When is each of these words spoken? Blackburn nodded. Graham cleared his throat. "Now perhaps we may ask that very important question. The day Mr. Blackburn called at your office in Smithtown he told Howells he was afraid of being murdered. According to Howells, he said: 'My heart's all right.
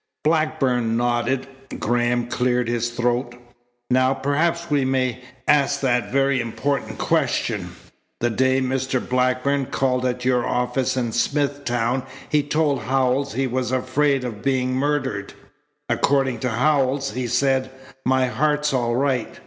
Blackburn 0.23 0.97
nodded. 0.97 1.45
Graham 1.77 2.25
cleared 2.25 2.67
his 2.67 2.89
throat. 2.89 3.35
"Now 3.91 4.15
perhaps 4.15 4.67
we 4.71 4.83
may 4.83 5.21
ask 5.47 5.79
that 5.81 6.11
very 6.11 6.41
important 6.41 6.97
question. 6.97 7.75
The 8.19 8.31
day 8.31 8.61
Mr. 8.61 8.99
Blackburn 9.07 9.67
called 9.67 10.03
at 10.07 10.25
your 10.25 10.43
office 10.43 10.97
in 10.97 11.11
Smithtown 11.11 12.01
he 12.27 12.41
told 12.41 12.79
Howells 12.81 13.33
he 13.33 13.45
was 13.45 13.71
afraid 13.71 14.23
of 14.23 14.41
being 14.41 14.73
murdered. 14.73 15.35
According 15.87 16.39
to 16.39 16.49
Howells, 16.49 17.11
he 17.11 17.27
said: 17.27 17.69
'My 18.03 18.25
heart's 18.25 18.73
all 18.73 18.95
right. 18.95 19.37